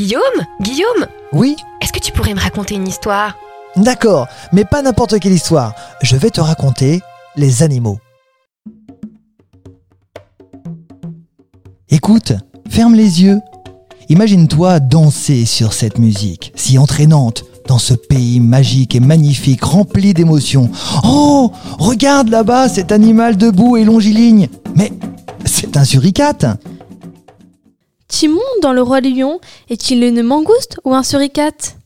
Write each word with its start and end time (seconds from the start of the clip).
Guillaume 0.00 0.46
Guillaume 0.62 1.06
Oui 1.34 1.56
Est-ce 1.82 1.92
que 1.92 1.98
tu 1.98 2.10
pourrais 2.10 2.32
me 2.32 2.40
raconter 2.40 2.74
une 2.74 2.88
histoire? 2.88 3.36
D'accord, 3.76 4.28
mais 4.50 4.64
pas 4.64 4.80
n'importe 4.80 5.20
quelle 5.20 5.34
histoire. 5.34 5.74
Je 6.00 6.16
vais 6.16 6.30
te 6.30 6.40
raconter 6.40 7.02
les 7.36 7.62
animaux. 7.62 7.98
Écoute, 11.90 12.32
ferme 12.70 12.94
les 12.94 13.22
yeux. 13.22 13.40
Imagine-toi 14.08 14.80
danser 14.80 15.44
sur 15.44 15.74
cette 15.74 15.98
musique, 15.98 16.54
si 16.56 16.78
entraînante, 16.78 17.44
dans 17.66 17.78
ce 17.78 17.92
pays 17.92 18.40
magique 18.40 18.94
et 18.94 19.00
magnifique, 19.00 19.62
rempli 19.62 20.14
d'émotions. 20.14 20.70
Oh, 21.04 21.52
regarde 21.78 22.30
là-bas 22.30 22.70
cet 22.70 22.90
animal 22.90 23.36
debout 23.36 23.76
et 23.76 23.84
longiligne. 23.84 24.48
Mais 24.74 24.94
c'est 25.44 25.76
un 25.76 25.84
suricate. 25.84 26.46
Timon, 28.10 28.40
dans 28.60 28.72
le 28.72 28.82
roi 28.82 29.00
lion, 29.00 29.40
est-il 29.70 30.02
une 30.02 30.22
mangouste 30.22 30.80
ou 30.84 30.94
un 30.94 31.04
suricate? 31.04 31.76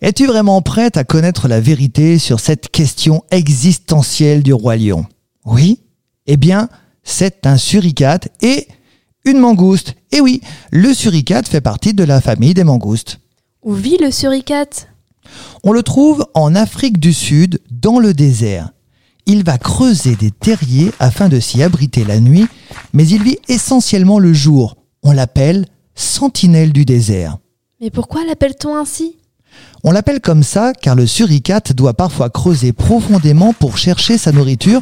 Es-tu 0.00 0.26
vraiment 0.26 0.60
prête 0.60 0.96
à 0.96 1.04
connaître 1.04 1.46
la 1.46 1.60
vérité 1.60 2.18
sur 2.18 2.40
cette 2.40 2.68
question 2.68 3.22
existentielle 3.30 4.42
du 4.42 4.52
roi 4.52 4.76
lion? 4.76 5.06
Oui? 5.44 5.78
Eh 6.26 6.36
bien, 6.36 6.68
c'est 7.04 7.46
un 7.46 7.56
suricate 7.56 8.28
et 8.42 8.66
une 9.24 9.38
mangouste. 9.38 9.94
Et 10.10 10.20
oui, 10.20 10.40
le 10.72 10.92
suricate 10.92 11.46
fait 11.46 11.60
partie 11.60 11.94
de 11.94 12.02
la 12.02 12.20
famille 12.20 12.54
des 12.54 12.64
mangoustes. 12.64 13.20
Où 13.62 13.72
vit 13.72 13.98
le 13.98 14.10
suricate? 14.10 14.88
On 15.62 15.70
le 15.70 15.84
trouve 15.84 16.26
en 16.34 16.56
Afrique 16.56 16.98
du 16.98 17.12
Sud, 17.12 17.60
dans 17.70 18.00
le 18.00 18.14
désert. 18.14 18.70
Il 19.26 19.44
va 19.44 19.58
creuser 19.58 20.16
des 20.16 20.32
terriers 20.32 20.90
afin 20.98 21.28
de 21.28 21.38
s'y 21.38 21.62
abriter 21.62 22.02
la 22.04 22.18
nuit, 22.18 22.48
mais 22.92 23.06
il 23.06 23.22
vit 23.22 23.38
essentiellement 23.48 24.18
le 24.18 24.32
jour. 24.32 24.81
On 25.04 25.10
l'appelle 25.10 25.66
sentinelle 25.96 26.72
du 26.72 26.84
désert. 26.84 27.38
Mais 27.80 27.90
pourquoi 27.90 28.24
l'appelle-t-on 28.24 28.76
ainsi? 28.76 29.16
On 29.82 29.90
l'appelle 29.90 30.20
comme 30.20 30.44
ça 30.44 30.72
car 30.80 30.94
le 30.94 31.08
suricate 31.08 31.72
doit 31.72 31.94
parfois 31.94 32.30
creuser 32.30 32.72
profondément 32.72 33.52
pour 33.52 33.78
chercher 33.78 34.16
sa 34.16 34.30
nourriture 34.30 34.80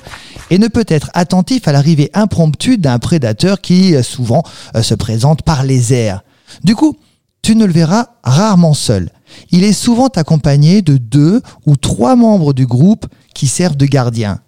et 0.51 0.59
ne 0.59 0.69
peut 0.69 0.85
être 0.89 1.11
attentif 1.15 1.67
à 1.67 1.73
l'arrivée 1.73 2.11
impromptue 2.13 2.77
d'un 2.77 2.99
prédateur 2.99 3.63
qui 3.63 3.95
euh, 3.97 4.03
souvent 4.03 4.43
euh, 4.77 4.83
se 4.83 4.95
présente 4.95 5.43
par 5.43 5.65
les 5.65 5.95
airs. 5.95 6.23
Du 6.65 6.77
coup, 6.77 6.99
tu 7.41 7.57
ne 7.57 7.65
le 7.65 7.73
verras 7.73 8.09
rarement 8.23 8.75
seul. 8.75 9.11
Il 9.51 9.65
est 9.65 9.73
souvent 9.73 10.09
accompagné 10.09 10.83
de 10.83 10.99
deux 10.99 11.41
ou 11.65 11.77
trois 11.77 12.15
membres 12.15 12.53
du 12.53 12.67
groupe 12.67 13.07
qui 13.35 13.47
servent 13.47 13.77
de 13.77 13.87
gardiens. 13.87 14.41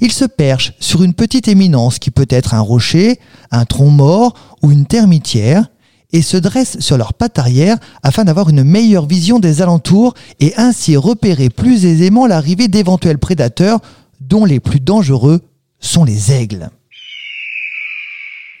Il 0.00 0.12
se 0.12 0.24
perche 0.24 0.72
sur 0.80 1.02
une 1.02 1.14
petite 1.14 1.48
éminence 1.48 1.98
qui 1.98 2.10
peut 2.10 2.26
être 2.30 2.54
un 2.54 2.60
rocher, 2.60 3.18
un 3.50 3.64
tronc 3.64 3.90
mort 3.90 4.34
ou 4.62 4.70
une 4.70 4.86
termitière 4.86 5.68
et 6.12 6.22
se 6.22 6.36
dresse 6.36 6.80
sur 6.80 6.96
leurs 6.96 7.14
pattes 7.14 7.38
arrière 7.38 7.76
afin 8.02 8.24
d'avoir 8.24 8.48
une 8.48 8.64
meilleure 8.64 9.06
vision 9.06 9.38
des 9.38 9.62
alentours 9.62 10.14
et 10.40 10.54
ainsi 10.56 10.96
repérer 10.96 11.50
plus 11.50 11.84
aisément 11.84 12.26
l'arrivée 12.26 12.68
d'éventuels 12.68 13.18
prédateurs 13.18 13.80
dont 14.20 14.44
les 14.44 14.60
plus 14.60 14.80
dangereux 14.80 15.42
sont 15.80 16.04
les 16.04 16.32
aigles. 16.32 16.70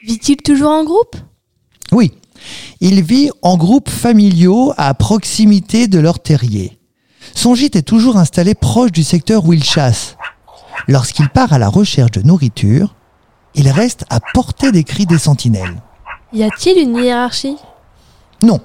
Vit-il 0.04 0.36
toujours 0.36 0.70
en 0.70 0.84
groupe? 0.84 1.16
Oui, 1.90 2.12
il 2.80 3.02
vit 3.02 3.30
en 3.42 3.56
groupes 3.56 3.88
familiaux 3.88 4.72
à 4.76 4.94
proximité 4.94 5.88
de 5.88 5.98
leur 5.98 6.20
terrier. 6.20 6.78
Son 7.34 7.54
gîte 7.54 7.76
est 7.76 7.82
toujours 7.82 8.16
installé 8.16 8.54
proche 8.54 8.92
du 8.92 9.02
secteur 9.02 9.44
où 9.46 9.52
il 9.52 9.64
chasse. 9.64 10.16
Lorsqu'il 10.86 11.28
part 11.28 11.52
à 11.52 11.58
la 11.58 11.68
recherche 11.68 12.12
de 12.12 12.22
nourriture, 12.22 12.94
il 13.54 13.68
reste 13.70 14.04
à 14.10 14.20
portée 14.20 14.72
des 14.72 14.84
cris 14.84 15.06
des 15.06 15.18
sentinelles. 15.18 15.82
Y 16.32 16.42
a-t-il 16.44 16.78
une 16.78 16.96
hiérarchie? 16.96 17.56
Non, 18.42 18.60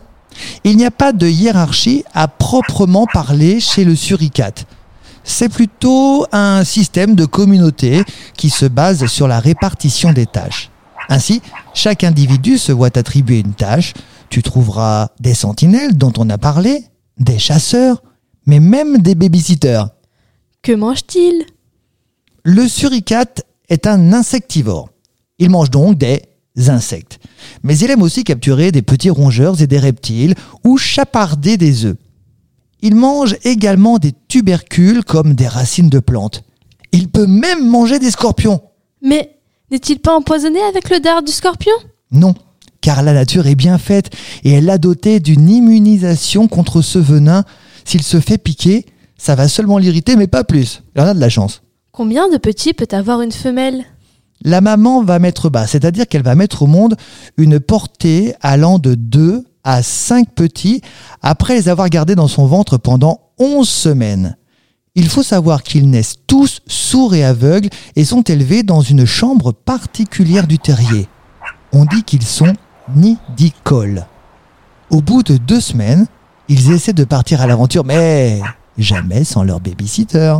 il 0.63 0.77
n'y 0.77 0.85
a 0.85 0.91
pas 0.91 1.13
de 1.13 1.27
hiérarchie 1.27 2.03
à 2.13 2.27
proprement 2.27 3.07
parler 3.11 3.59
chez 3.59 3.85
le 3.85 3.95
suricate. 3.95 4.65
C'est 5.23 5.49
plutôt 5.49 6.25
un 6.31 6.63
système 6.63 7.15
de 7.15 7.25
communauté 7.25 8.03
qui 8.35 8.49
se 8.49 8.65
base 8.65 9.05
sur 9.07 9.27
la 9.27 9.39
répartition 9.39 10.11
des 10.11 10.25
tâches. 10.25 10.69
Ainsi, 11.09 11.41
chaque 11.73 12.03
individu 12.03 12.57
se 12.57 12.71
voit 12.71 12.97
attribuer 12.97 13.39
une 13.39 13.53
tâche. 13.53 13.93
Tu 14.29 14.43
trouveras 14.43 15.09
des 15.19 15.33
sentinelles 15.33 15.97
dont 15.97 16.13
on 16.17 16.29
a 16.29 16.37
parlé, 16.37 16.85
des 17.17 17.39
chasseurs, 17.39 18.03
mais 18.45 18.59
même 18.59 18.97
des 18.97 19.15
babysitters. 19.15 19.85
Que 20.61 20.73
mange-t-il? 20.73 21.45
Le 22.43 22.67
suricate 22.67 23.43
est 23.69 23.87
un 23.87 24.11
insectivore. 24.11 24.89
Il 25.39 25.49
mange 25.49 25.69
donc 25.69 25.97
des 25.97 26.21
insectes. 26.67 27.19
Mais 27.63 27.77
il 27.77 27.89
aime 27.89 28.01
aussi 28.01 28.25
capturer 28.25 28.73
des 28.73 28.81
petits 28.81 29.09
rongeurs 29.09 29.61
et 29.61 29.67
des 29.67 29.79
reptiles 29.79 30.35
ou 30.65 30.77
chaparder 30.77 31.55
des 31.55 31.85
œufs. 31.85 31.95
Il 32.81 32.95
mange 32.95 33.37
également 33.45 33.97
des 33.97 34.11
tubercules 34.27 35.05
comme 35.05 35.35
des 35.35 35.47
racines 35.47 35.89
de 35.89 35.99
plantes. 35.99 36.43
Il 36.91 37.07
peut 37.07 37.27
même 37.27 37.65
manger 37.65 37.97
des 37.97 38.11
scorpions. 38.11 38.61
Mais 39.01 39.37
n'est-il 39.71 39.99
pas 39.99 40.13
empoisonné 40.13 40.59
avec 40.61 40.89
le 40.89 40.99
dard 40.99 41.23
du 41.23 41.31
scorpion? 41.31 41.73
Non, 42.11 42.35
car 42.81 43.03
la 43.03 43.13
nature 43.13 43.47
est 43.47 43.55
bien 43.55 43.77
faite 43.77 44.09
et 44.43 44.51
elle 44.51 44.65
l'a 44.65 44.77
doté 44.77 45.21
d'une 45.21 45.49
immunisation 45.49 46.49
contre 46.49 46.81
ce 46.81 46.99
venin. 46.99 47.45
S'il 47.85 48.03
se 48.03 48.19
fait 48.19 48.37
piquer, 48.37 48.85
ça 49.17 49.35
va 49.35 49.47
seulement 49.47 49.77
l'irriter, 49.77 50.17
mais 50.17 50.27
pas 50.27 50.43
plus. 50.43 50.83
Il 50.93 51.01
en 51.01 51.07
a 51.07 51.13
de 51.13 51.21
la 51.21 51.29
chance. 51.29 51.63
Combien 51.95 52.27
de 52.27 52.37
petits 52.37 52.73
peut 52.73 52.87
avoir 52.91 53.21
une 53.21 53.31
femelle 53.31 53.85
La 54.43 54.61
maman 54.61 55.03
va 55.03 55.19
mettre 55.19 55.51
bas, 55.51 55.67
c'est-à-dire 55.67 56.07
qu'elle 56.07 56.23
va 56.23 56.33
mettre 56.33 56.63
au 56.63 56.65
monde 56.65 56.95
une 57.37 57.59
portée 57.59 58.33
allant 58.41 58.79
de 58.79 58.95
2 58.95 59.45
à 59.63 59.83
5 59.83 60.31
petits 60.33 60.81
après 61.21 61.53
les 61.53 61.69
avoir 61.69 61.89
gardés 61.89 62.15
dans 62.15 62.27
son 62.27 62.47
ventre 62.47 62.77
pendant 62.79 63.19
11 63.37 63.69
semaines. 63.69 64.37
Il 64.95 65.07
faut 65.07 65.21
savoir 65.21 65.61
qu'ils 65.61 65.87
naissent 65.87 66.15
tous 66.25 66.61
sourds 66.65 67.13
et 67.13 67.23
aveugles 67.23 67.69
et 67.95 68.05
sont 68.05 68.23
élevés 68.23 68.63
dans 68.63 68.81
une 68.81 69.05
chambre 69.05 69.51
particulière 69.51 70.47
du 70.47 70.57
terrier. 70.57 71.07
On 71.73 71.85
dit 71.85 72.01
qu'ils 72.01 72.25
sont 72.25 72.53
nidicoles. 72.95 74.07
Au 74.89 75.01
bout 75.01 75.21
de 75.21 75.37
deux 75.37 75.61
semaines, 75.61 76.07
ils 76.47 76.71
essaient 76.71 76.93
de 76.93 77.03
partir 77.03 77.39
à 77.39 77.45
l'aventure, 77.45 77.85
mais 77.85 78.41
jamais 78.79 79.23
sans 79.23 79.43
leur 79.43 79.59
babysitter. 79.59 80.39